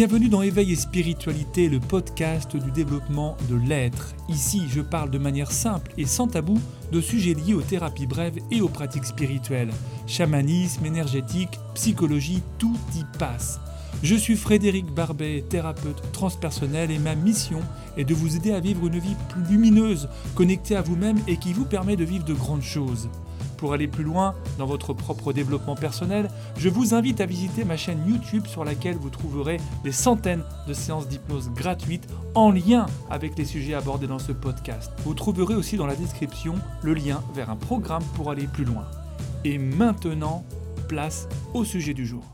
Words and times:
Bienvenue 0.00 0.30
dans 0.30 0.40
Éveil 0.40 0.72
et 0.72 0.76
Spiritualité, 0.76 1.68
le 1.68 1.78
podcast 1.78 2.56
du 2.56 2.70
développement 2.70 3.36
de 3.50 3.56
l'être. 3.56 4.14
Ici, 4.30 4.62
je 4.66 4.80
parle 4.80 5.10
de 5.10 5.18
manière 5.18 5.52
simple 5.52 5.92
et 5.98 6.06
sans 6.06 6.26
tabou 6.26 6.58
de 6.90 7.02
sujets 7.02 7.34
liés 7.34 7.52
aux 7.52 7.60
thérapies 7.60 8.06
brèves 8.06 8.38
et 8.50 8.62
aux 8.62 8.70
pratiques 8.70 9.04
spirituelles. 9.04 9.68
Chamanisme, 10.06 10.86
énergétique, 10.86 11.60
psychologie, 11.74 12.42
tout 12.56 12.78
y 12.96 13.04
passe. 13.18 13.60
Je 14.02 14.14
suis 14.14 14.36
Frédéric 14.36 14.86
Barbet, 14.86 15.44
thérapeute 15.46 16.00
transpersonnel 16.12 16.90
et 16.90 16.98
ma 16.98 17.14
mission 17.14 17.60
est 17.98 18.04
de 18.04 18.14
vous 18.14 18.36
aider 18.36 18.52
à 18.52 18.60
vivre 18.60 18.86
une 18.86 18.98
vie 18.98 19.16
plus 19.28 19.42
lumineuse, 19.50 20.08
connectée 20.34 20.76
à 20.76 20.80
vous-même 20.80 21.18
et 21.28 21.36
qui 21.36 21.52
vous 21.52 21.66
permet 21.66 21.96
de 21.96 22.04
vivre 22.04 22.24
de 22.24 22.32
grandes 22.32 22.62
choses. 22.62 23.10
Pour 23.60 23.74
aller 23.74 23.88
plus 23.88 24.04
loin 24.04 24.34
dans 24.56 24.64
votre 24.64 24.94
propre 24.94 25.34
développement 25.34 25.74
personnel, 25.74 26.30
je 26.56 26.70
vous 26.70 26.94
invite 26.94 27.20
à 27.20 27.26
visiter 27.26 27.64
ma 27.64 27.76
chaîne 27.76 28.02
YouTube 28.08 28.46
sur 28.46 28.64
laquelle 28.64 28.96
vous 28.96 29.10
trouverez 29.10 29.58
des 29.84 29.92
centaines 29.92 30.42
de 30.66 30.72
séances 30.72 31.08
d'hypnose 31.08 31.50
gratuites 31.50 32.08
en 32.34 32.50
lien 32.50 32.86
avec 33.10 33.36
les 33.36 33.44
sujets 33.44 33.74
abordés 33.74 34.06
dans 34.06 34.18
ce 34.18 34.32
podcast. 34.32 34.90
Vous 35.04 35.12
trouverez 35.12 35.54
aussi 35.54 35.76
dans 35.76 35.86
la 35.86 35.94
description 35.94 36.54
le 36.82 36.94
lien 36.94 37.22
vers 37.34 37.50
un 37.50 37.56
programme 37.56 38.02
pour 38.14 38.30
aller 38.30 38.46
plus 38.46 38.64
loin. 38.64 38.86
Et 39.44 39.58
maintenant, 39.58 40.42
place 40.88 41.28
au 41.52 41.62
sujet 41.62 41.92
du 41.92 42.06
jour. 42.06 42.24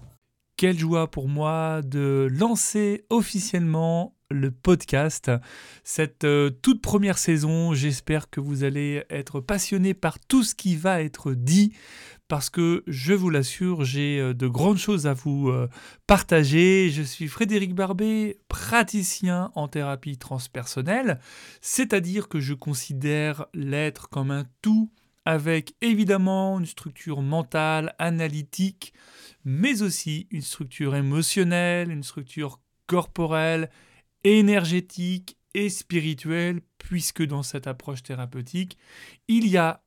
Quelle 0.57 0.79
joie 0.79 1.11
pour 1.11 1.29
moi 1.29 1.83
de 1.83 2.29
lancer 2.31 3.05
officiellement 3.11 4.16
le 4.31 4.51
podcast. 4.51 5.31
Cette 5.85 6.25
euh, 6.25 6.51
toute 6.51 6.83
première 6.83 7.19
saison, 7.19 7.75
j'espère 7.75 8.31
que 8.31 8.41
vous 8.41 8.65
allez 8.65 9.05
être 9.11 9.41
passionné 9.41 9.95
par 9.95 10.19
tout 10.19 10.43
ce 10.43 10.55
qui 10.55 10.77
va 10.77 11.03
être 11.03 11.33
dit 11.33 11.73
parce 12.29 12.51
que 12.51 12.83
je 12.89 13.13
vous 13.13 13.31
l'assure, 13.31 13.85
j'ai 13.85 14.19
euh, 14.19 14.35
de 14.35 14.49
grandes 14.49 14.79
choses 14.79 15.07
à 15.07 15.15
vous 15.15 15.49
euh, 15.49 15.69
partager. 16.07 16.91
Je 16.91 17.03
suis 17.03 17.29
Frédéric 17.29 17.75
Barbet, 17.75 18.39
praticien 18.49 19.53
en 19.55 19.69
thérapie 19.69 20.19
transpersonnelle, 20.19 21.21
c'est-à-dire 21.61 22.29
que 22.29 22.41
je 22.41 22.55
considère 22.55 23.47
l'être 23.55 24.09
comme 24.09 24.31
un 24.31 24.45
tout 24.61 24.91
avec 25.25 25.75
évidemment 25.81 26.59
une 26.59 26.67
structure 26.67 27.21
mentale, 27.21 27.95
analytique, 27.99 28.93
mais 29.45 29.83
aussi 29.83 30.29
une 30.31 30.43
structure 30.43 30.95
émotionnelle, 30.95 31.91
une 31.91 32.05
structure 32.05 32.61
corporelle, 32.87 33.69
énergétique 34.35 35.39
et 35.55 35.69
spirituelle, 35.69 36.61
puisque 36.79 37.25
dans 37.25 37.43
cette 37.43 37.67
approche 37.67 38.03
thérapeutique, 38.03 38.77
il 39.29 39.49
y 39.49 39.57
a 39.57 39.83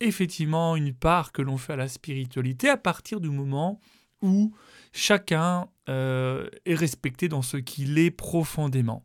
effectivement 0.00 0.76
une 0.76 0.94
part 0.94 1.32
que 1.32 1.42
l'on 1.42 1.58
fait 1.58 1.74
à 1.74 1.76
la 1.76 1.88
spiritualité 1.88 2.68
à 2.68 2.76
partir 2.76 3.20
du 3.20 3.28
moment 3.28 3.80
où 4.22 4.54
chacun 4.92 5.68
euh, 5.88 6.48
est 6.64 6.74
respecté 6.74 7.28
dans 7.28 7.42
ce 7.42 7.56
qu'il 7.56 7.98
est 7.98 8.10
profondément. 8.10 9.04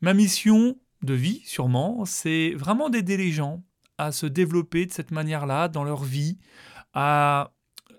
Ma 0.00 0.14
mission 0.14 0.78
de 1.02 1.14
vie, 1.14 1.42
sûrement, 1.44 2.04
c'est 2.04 2.50
vraiment 2.54 2.88
d'aider 2.88 3.16
les 3.16 3.30
gens 3.30 3.62
à 3.98 4.12
se 4.12 4.26
développer 4.26 4.86
de 4.86 4.92
cette 4.92 5.10
manière-là 5.10 5.68
dans 5.68 5.84
leur 5.84 6.04
vie, 6.04 6.38
à 6.94 7.52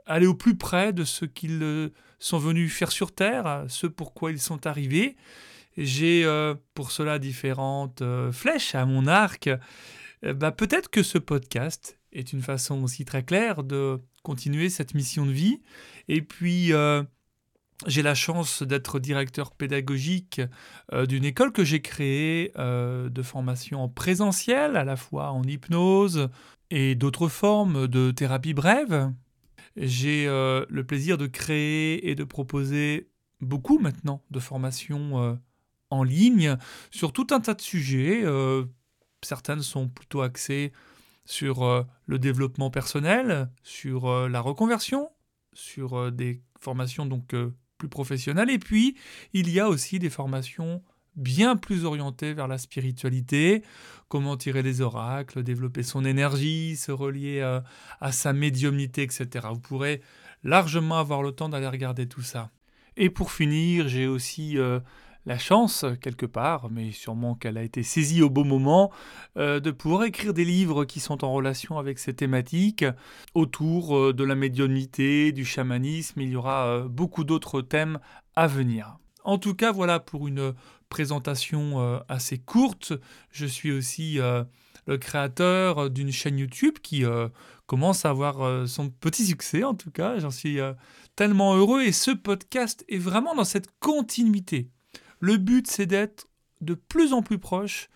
aller 0.05 0.27
au 0.27 0.33
plus 0.33 0.57
près 0.57 0.91
de 0.91 1.03
ce 1.03 1.25
qu'ils 1.25 1.61
euh, 1.61 1.89
sont 2.19 2.39
venus 2.39 2.73
faire 2.73 2.91
sur 2.91 3.13
Terre, 3.13 3.65
ce 3.69 3.87
pourquoi 3.87 4.31
ils 4.31 4.41
sont 4.41 4.65
arrivés, 4.65 5.15
j'ai 5.79 6.25
euh, 6.25 6.55
pour 6.73 6.91
cela 6.91 7.19
différentes 7.19 8.01
euh, 8.01 8.31
flèches 8.31 8.75
à 8.75 8.85
mon 8.85 9.07
arc. 9.07 9.49
Euh, 10.25 10.33
bah, 10.33 10.51
peut-être 10.51 10.89
que 10.89 11.03
ce 11.03 11.17
podcast 11.17 11.97
est 12.11 12.33
une 12.33 12.41
façon 12.41 12.83
aussi 12.83 13.05
très 13.05 13.23
claire 13.23 13.63
de 13.63 14.01
continuer 14.23 14.69
cette 14.69 14.93
mission 14.93 15.25
de 15.25 15.31
vie. 15.31 15.61
Et 16.09 16.21
puis, 16.21 16.73
j'ai 17.85 18.01
la 18.01 18.15
chance 18.15 18.63
d'être 18.63 18.99
directeur 18.99 19.51
pédagogique 19.51 20.41
d'une 21.07 21.23
école 21.23 21.53
que 21.53 21.63
j'ai 21.63 21.81
créée 21.81 22.51
de 22.57 23.21
formation 23.21 23.83
en 23.83 23.89
présentiel, 23.89 24.75
à 24.75 24.83
la 24.83 24.95
fois 24.95 25.31
en 25.31 25.43
hypnose 25.43 26.29
et 26.71 26.95
d'autres 26.95 27.29
formes 27.29 27.87
de 27.87 28.09
thérapie 28.09 28.55
brève. 28.55 29.13
J'ai 29.77 30.25
le 30.25 30.81
plaisir 30.81 31.17
de 31.17 31.27
créer 31.27 32.09
et 32.09 32.15
de 32.15 32.23
proposer 32.23 33.07
beaucoup 33.39 33.77
maintenant 33.77 34.23
de 34.31 34.39
formations 34.39 35.39
en 35.89 36.03
ligne 36.03 36.57
sur 36.91 37.13
tout 37.13 37.27
un 37.31 37.39
tas 37.39 37.53
de 37.53 37.61
sujets. 37.61 38.21
Euh, 38.23 38.65
certaines 39.23 39.61
sont 39.61 39.87
plutôt 39.87 40.21
axées 40.21 40.71
sur 41.25 41.63
euh, 41.63 41.83
le 42.05 42.19
développement 42.19 42.69
personnel, 42.69 43.49
sur 43.63 44.07
euh, 44.07 44.29
la 44.29 44.41
reconversion, 44.41 45.09
sur 45.53 46.11
des 46.11 46.41
formations 46.59 47.05
donc 47.05 47.35
plus 47.77 47.89
professionnelles. 47.89 48.49
Et 48.49 48.59
puis, 48.59 48.95
il 49.33 49.49
y 49.49 49.59
a 49.59 49.67
aussi 49.67 49.99
des 49.99 50.09
formations 50.09 50.83
bien 51.15 51.55
plus 51.55 51.85
orientées 51.85 52.33
vers 52.33 52.47
la 52.47 52.57
spiritualité, 52.57 53.63
comment 54.07 54.37
tirer 54.37 54.61
les 54.61 54.81
oracles, 54.81 55.43
développer 55.43 55.83
son 55.83 56.05
énergie, 56.05 56.77
se 56.77 56.91
relier 56.91 57.41
à 57.99 58.11
sa 58.11 58.31
médiumnité, 58.31 59.01
etc. 59.01 59.47
Vous 59.51 59.59
pourrez 59.59 60.01
largement 60.43 60.99
avoir 60.99 61.23
le 61.23 61.31
temps 61.31 61.49
d'aller 61.49 61.67
regarder 61.67 62.07
tout 62.07 62.21
ça. 62.21 62.51
Et 62.95 63.09
pour 63.09 63.31
finir, 63.31 63.87
j'ai 63.87 64.07
aussi 64.07 64.57
la 65.25 65.37
chance, 65.37 65.85
quelque 66.01 66.25
part, 66.25 66.69
mais 66.69 66.91
sûrement 66.91 67.35
qu'elle 67.35 67.57
a 67.57 67.63
été 67.63 67.83
saisie 67.83 68.21
au 68.21 68.29
bon 68.29 68.45
moment, 68.45 68.91
euh, 69.37 69.59
de 69.59 69.71
pouvoir 69.71 70.03
écrire 70.03 70.33
des 70.33 70.45
livres 70.45 70.85
qui 70.85 70.99
sont 70.99 71.23
en 71.23 71.33
relation 71.33 71.77
avec 71.77 71.99
ces 71.99 72.13
thématiques 72.13 72.85
autour 73.33 73.97
euh, 73.97 74.13
de 74.13 74.23
la 74.23 74.35
médiumnité, 74.35 75.31
du 75.31 75.45
chamanisme. 75.45 76.21
Il 76.21 76.29
y 76.29 76.35
aura 76.35 76.67
euh, 76.67 76.87
beaucoup 76.87 77.23
d'autres 77.23 77.61
thèmes 77.61 77.99
à 78.35 78.47
venir. 78.47 78.97
En 79.23 79.37
tout 79.37 79.53
cas, 79.53 79.71
voilà 79.71 79.99
pour 79.99 80.27
une 80.27 80.53
présentation 80.87 82.01
assez 82.07 82.39
courte. 82.39 82.93
Je 83.29 83.45
suis 83.45 83.71
aussi 83.71 84.17
le 84.17 84.97
créateur 84.97 85.91
d'une 85.91 86.11
chaîne 86.11 86.39
YouTube 86.39 86.79
qui 86.81 87.03
commence 87.67 88.05
à 88.05 88.09
avoir 88.09 88.67
son 88.67 88.89
petit 88.89 89.25
succès, 89.25 89.63
en 89.63 89.75
tout 89.75 89.91
cas. 89.91 90.17
J'en 90.17 90.31
suis 90.31 90.57
tellement 91.15 91.53
heureux 91.53 91.83
et 91.83 91.91
ce 91.91 92.09
podcast 92.09 92.83
est 92.87 92.97
vraiment 92.97 93.35
dans 93.35 93.43
cette 93.43 93.67
continuité 93.79 94.71
le 95.19 95.37
but, 95.37 95.67
c'est 95.67 95.85
d'être 95.85 96.27
de 96.61 96.73
plus 96.73 97.13
en 97.13 97.21
plus 97.21 97.39
proche 97.39 97.89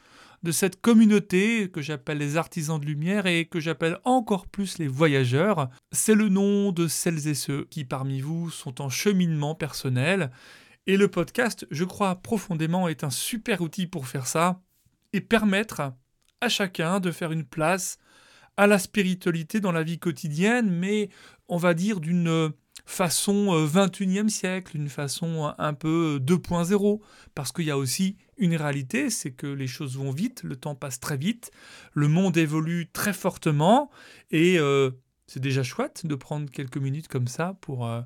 de 0.44 0.52
cette 0.52 0.82
communauté 0.82 1.70
que 1.72 1.82
j'appelle 1.82 2.18
les 2.18 2.36
artisans 2.36 2.80
de 2.80 2.86
lumière 2.86 3.28
et 3.28 3.46
que 3.46 3.62
j'appelle 3.62 4.00
encore 4.04 4.48
plus 4.48 4.78
les 4.78 4.90
voyageurs. 4.90 5.70
C'est 5.94 6.16
le 6.16 6.28
nom 6.28 6.74
de 6.74 6.88
celles 6.88 7.28
et 7.30 7.34
ceux 7.34 7.66
qui 7.70 7.86
parmi 7.86 8.20
vous 8.20 8.50
sont 8.50 8.82
en 8.82 8.90
cheminement 8.90 9.56
personnel. 9.56 10.32
Et 10.86 10.98
le 10.98 11.08
podcast, 11.08 11.66
je 11.72 11.86
crois 11.86 12.16
profondément, 12.16 12.90
est 12.90 13.06
un 13.06 13.10
super 13.10 13.62
outil 13.62 13.88
pour 13.88 14.06
faire 14.06 14.28
ça 14.28 14.62
et 15.14 15.22
permettre 15.22 15.94
à 16.42 16.50
chacun 16.50 17.00
de 17.00 17.12
faire 17.12 17.32
une 17.32 17.46
place 17.46 17.98
à 18.58 18.68
la 18.68 18.80
spiritualité 18.80 19.62
dans 19.62 19.72
la 19.72 19.84
vie 19.84 19.98
quotidienne, 19.98 20.70
mais 20.70 21.10
on 21.48 21.58
va 21.58 21.74
dire 21.74 22.02
d'une 22.02 22.52
façon 22.86 23.66
21e 23.66 24.26
euh, 24.26 24.30
siècle, 24.30 24.76
une 24.76 24.90
façon 24.90 25.54
un 25.58 25.74
peu 25.74 26.20
2.0, 26.22 27.02
parce 27.36 27.52
qu'il 27.52 27.66
y 27.66 27.72
a 27.72 27.78
aussi 27.78 28.18
une 28.38 28.56
réalité, 28.56 29.10
c'est 29.10 29.32
que 29.32 29.48
les 29.48 29.68
choses 29.68 29.98
vont 29.98 30.12
vite, 30.12 30.44
le 30.44 30.56
temps 30.56 30.76
passe 30.76 31.00
très 31.00 31.18
vite, 31.18 31.52
le 31.94 32.08
monde 32.08 32.38
évolue 32.38 32.90
très 32.92 33.14
fortement, 33.14 33.90
et 34.32 34.60
euh, 34.60 34.92
c'est 35.28 35.40
déjà 35.40 35.64
chouette 35.64 36.06
de 36.06 36.16
prendre 36.16 36.50
quelques 36.50 36.78
minutes 36.78 37.08
comme 37.08 37.28
ça 37.28 37.58
pour 37.62 37.86
euh, 37.86 38.02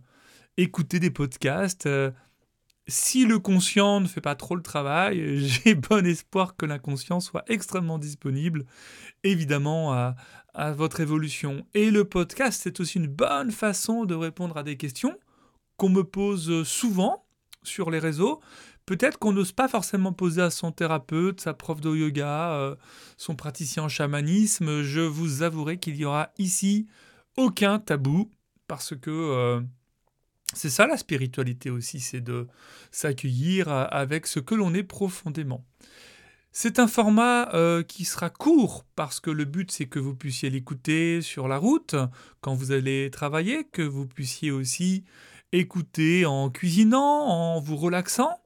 écouter 0.57 0.99
des 0.99 1.11
podcasts. 1.11 1.87
Si 2.87 3.25
le 3.25 3.39
conscient 3.39 3.99
ne 3.99 4.07
fait 4.07 4.21
pas 4.21 4.35
trop 4.35 4.55
le 4.55 4.61
travail, 4.61 5.37
j'ai 5.45 5.75
bon 5.75 6.05
espoir 6.05 6.55
que 6.55 6.65
l'inconscient 6.65 7.19
soit 7.19 7.43
extrêmement 7.47 7.99
disponible, 7.99 8.65
évidemment, 9.23 9.93
à, 9.93 10.15
votre 10.73 11.01
évolution. 11.01 11.67
Et 11.75 11.91
le 11.91 12.03
podcast, 12.03 12.61
c'est 12.63 12.79
aussi 12.79 12.97
une 12.97 13.05
bonne 13.05 13.51
façon 13.51 14.05
de 14.05 14.15
répondre 14.15 14.57
à 14.57 14.63
des 14.63 14.75
questions 14.75 15.15
qu'on 15.75 15.89
me 15.89 16.03
pose 16.03 16.63
souvent 16.67 17.27
sur 17.61 17.91
les 17.91 17.99
réseaux. 17.99 18.41
Peut-être 18.87 19.19
qu'on 19.19 19.33
n'ose 19.33 19.51
pas 19.51 19.67
forcément 19.67 20.13
poser 20.13 20.41
à 20.41 20.49
son 20.49 20.71
thérapeute, 20.71 21.41
sa 21.41 21.53
prof 21.53 21.79
de 21.79 21.95
yoga, 21.95 22.53
euh, 22.53 22.75
son 23.17 23.35
praticien 23.35 23.83
en 23.83 23.87
chamanisme. 23.87 24.81
Je 24.81 25.01
vous 25.01 25.43
avouerai 25.43 25.77
qu'il 25.77 25.95
y 25.95 26.05
aura 26.05 26.31
ici 26.39 26.87
aucun 27.35 27.77
tabou 27.77 28.31
parce 28.67 28.95
que 28.95 29.11
euh, 29.11 29.61
c'est 30.53 30.69
ça 30.69 30.87
la 30.87 30.97
spiritualité 30.97 31.69
aussi, 31.69 31.99
c'est 31.99 32.21
de 32.21 32.47
s'accueillir 32.91 33.69
avec 33.69 34.27
ce 34.27 34.39
que 34.39 34.55
l'on 34.55 34.73
est 34.73 34.83
profondément. 34.83 35.65
C'est 36.51 36.79
un 36.79 36.87
format 36.87 37.53
euh, 37.53 37.83
qui 37.83 38.03
sera 38.03 38.31
court 38.31 38.83
parce 38.95 39.19
que 39.19 39.29
le 39.29 39.45
but 39.45 39.71
c'est 39.71 39.85
que 39.85 39.99
vous 39.99 40.15
puissiez 40.15 40.49
l'écouter 40.49 41.21
sur 41.21 41.47
la 41.47 41.57
route 41.57 41.95
quand 42.41 42.55
vous 42.55 42.71
allez 42.71 43.11
travailler, 43.11 43.65
que 43.65 43.83
vous 43.83 44.07
puissiez 44.07 44.49
aussi 44.49 45.03
écouter 45.51 46.25
en 46.25 46.49
cuisinant, 46.49 47.27
en 47.27 47.59
vous 47.59 47.75
relaxant. 47.75 48.41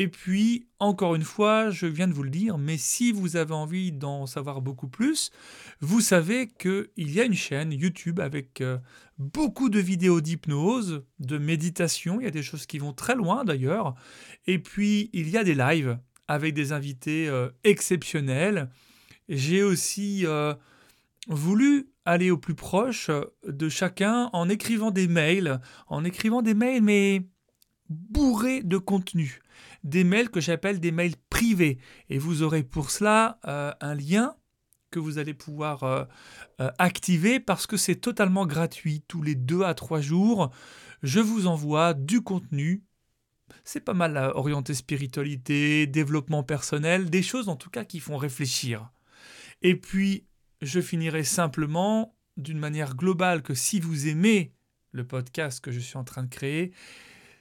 Et 0.00 0.08
puis, 0.08 0.68
encore 0.78 1.16
une 1.16 1.24
fois, 1.24 1.70
je 1.70 1.86
viens 1.86 2.06
de 2.06 2.12
vous 2.12 2.22
le 2.22 2.30
dire, 2.30 2.56
mais 2.56 2.76
si 2.76 3.10
vous 3.10 3.36
avez 3.36 3.54
envie 3.54 3.90
d'en 3.90 4.26
savoir 4.26 4.60
beaucoup 4.60 4.86
plus, 4.86 5.32
vous 5.80 6.00
savez 6.00 6.48
qu'il 6.48 6.88
y 6.96 7.20
a 7.20 7.24
une 7.24 7.34
chaîne 7.34 7.72
YouTube 7.72 8.20
avec 8.20 8.60
euh, 8.60 8.78
beaucoup 9.18 9.68
de 9.68 9.80
vidéos 9.80 10.20
d'hypnose, 10.20 11.04
de 11.18 11.38
méditation, 11.38 12.20
il 12.20 12.24
y 12.24 12.28
a 12.28 12.32
des 12.32 12.44
choses 12.44 12.66
qui 12.66 12.78
vont 12.78 12.92
très 12.92 13.16
loin 13.16 13.44
d'ailleurs, 13.44 13.96
et 14.46 14.60
puis 14.60 15.10
il 15.12 15.28
y 15.28 15.36
a 15.36 15.42
des 15.42 15.54
lives 15.54 15.98
avec 16.28 16.54
des 16.54 16.70
invités 16.72 17.28
euh, 17.28 17.48
exceptionnels. 17.64 18.70
J'ai 19.28 19.64
aussi 19.64 20.24
euh, 20.26 20.54
voulu 21.26 21.88
aller 22.04 22.30
au 22.30 22.38
plus 22.38 22.54
proche 22.54 23.10
de 23.46 23.68
chacun 23.68 24.30
en 24.32 24.48
écrivant 24.48 24.92
des 24.92 25.08
mails, 25.08 25.60
en 25.88 26.04
écrivant 26.04 26.40
des 26.40 26.54
mails 26.54 26.82
mais 26.82 27.24
bourrés 27.88 28.62
de 28.62 28.78
contenu 28.78 29.40
des 29.84 30.04
mails 30.04 30.30
que 30.30 30.40
j'appelle 30.40 30.80
des 30.80 30.92
mails 30.92 31.16
privés. 31.30 31.78
Et 32.08 32.18
vous 32.18 32.42
aurez 32.42 32.62
pour 32.62 32.90
cela 32.90 33.38
euh, 33.46 33.72
un 33.80 33.94
lien 33.94 34.36
que 34.90 34.98
vous 34.98 35.18
allez 35.18 35.34
pouvoir 35.34 35.82
euh, 35.84 36.04
euh, 36.60 36.70
activer 36.78 37.40
parce 37.40 37.66
que 37.66 37.76
c'est 37.76 37.96
totalement 37.96 38.46
gratuit. 38.46 39.04
Tous 39.06 39.22
les 39.22 39.34
deux 39.34 39.62
à 39.62 39.74
trois 39.74 40.00
jours, 40.00 40.50
je 41.02 41.20
vous 41.20 41.46
envoie 41.46 41.94
du 41.94 42.22
contenu. 42.22 42.84
C'est 43.64 43.80
pas 43.80 43.94
mal 43.94 44.16
orienté 44.34 44.74
spiritualité, 44.74 45.86
développement 45.86 46.42
personnel, 46.42 47.10
des 47.10 47.22
choses 47.22 47.48
en 47.48 47.56
tout 47.56 47.70
cas 47.70 47.84
qui 47.84 48.00
font 48.00 48.16
réfléchir. 48.16 48.90
Et 49.62 49.74
puis, 49.74 50.26
je 50.62 50.80
finirai 50.80 51.24
simplement 51.24 52.14
d'une 52.36 52.58
manière 52.58 52.94
globale 52.94 53.42
que 53.42 53.54
si 53.54 53.80
vous 53.80 54.06
aimez 54.06 54.54
le 54.92 55.06
podcast 55.06 55.60
que 55.60 55.70
je 55.70 55.80
suis 55.80 55.96
en 55.96 56.04
train 56.04 56.22
de 56.22 56.28
créer, 56.28 56.72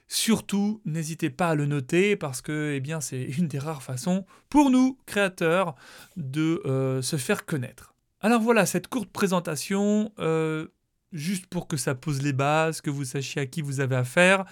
Surtout, 0.07 0.81
n'hésitez 0.85 1.29
pas 1.29 1.49
à 1.49 1.55
le 1.55 1.65
noter 1.65 2.15
parce 2.15 2.41
que 2.41 2.73
eh 2.75 2.79
bien, 2.79 3.01
c'est 3.01 3.21
une 3.37 3.47
des 3.47 3.59
rares 3.59 3.83
façons 3.83 4.25
pour 4.49 4.69
nous, 4.69 4.97
créateurs, 5.05 5.75
de 6.15 6.61
euh, 6.65 7.01
se 7.01 7.17
faire 7.17 7.45
connaître. 7.45 7.93
Alors 8.21 8.41
voilà, 8.41 8.65
cette 8.65 8.87
courte 8.87 9.11
présentation, 9.11 10.11
euh, 10.19 10.67
juste 11.11 11.45
pour 11.47 11.67
que 11.67 11.77
ça 11.77 11.93
pose 11.93 12.21
les 12.21 12.33
bases, 12.33 12.81
que 12.81 12.89
vous 12.89 13.05
sachiez 13.05 13.41
à 13.41 13.45
qui 13.45 13.61
vous 13.61 13.79
avez 13.79 13.95
affaire. 13.95 14.45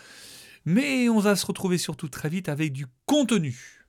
Mais 0.65 1.09
on 1.09 1.19
va 1.19 1.35
se 1.35 1.45
retrouver 1.45 1.77
surtout 1.77 2.09
très 2.09 2.29
vite 2.29 2.49
avec 2.49 2.73
du 2.73 2.85
contenu. 3.05 3.84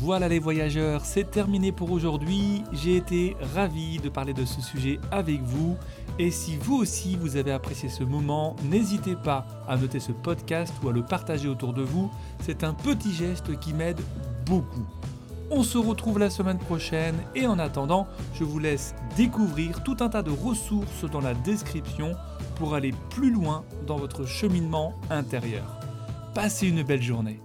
Voilà 0.00 0.28
les 0.28 0.38
voyageurs, 0.38 1.04
c'est 1.04 1.28
terminé 1.28 1.72
pour 1.72 1.90
aujourd'hui. 1.90 2.62
J'ai 2.72 2.94
été 2.94 3.36
ravi 3.52 3.98
de 3.98 4.08
parler 4.08 4.32
de 4.32 4.44
ce 4.44 4.60
sujet 4.60 5.00
avec 5.10 5.42
vous. 5.42 5.76
Et 6.20 6.30
si 6.30 6.56
vous 6.56 6.76
aussi 6.76 7.16
vous 7.16 7.34
avez 7.36 7.50
apprécié 7.50 7.88
ce 7.88 8.04
moment, 8.04 8.54
n'hésitez 8.62 9.16
pas 9.16 9.44
à 9.66 9.76
noter 9.76 9.98
ce 9.98 10.12
podcast 10.12 10.72
ou 10.84 10.88
à 10.88 10.92
le 10.92 11.04
partager 11.04 11.48
autour 11.48 11.72
de 11.72 11.82
vous. 11.82 12.12
C'est 12.38 12.62
un 12.62 12.74
petit 12.74 13.12
geste 13.12 13.58
qui 13.58 13.72
m'aide 13.72 14.00
beaucoup. 14.46 14.86
On 15.50 15.64
se 15.64 15.78
retrouve 15.78 16.20
la 16.20 16.30
semaine 16.30 16.58
prochaine 16.58 17.16
et 17.34 17.48
en 17.48 17.58
attendant, 17.58 18.06
je 18.34 18.44
vous 18.44 18.60
laisse 18.60 18.94
découvrir 19.16 19.82
tout 19.82 19.96
un 19.98 20.08
tas 20.08 20.22
de 20.22 20.30
ressources 20.30 21.10
dans 21.10 21.20
la 21.20 21.34
description 21.34 22.14
pour 22.54 22.76
aller 22.76 22.94
plus 23.10 23.32
loin 23.32 23.64
dans 23.88 23.96
votre 23.96 24.26
cheminement 24.26 24.94
intérieur. 25.10 25.80
Passez 26.34 26.68
une 26.68 26.84
belle 26.84 27.02
journée. 27.02 27.40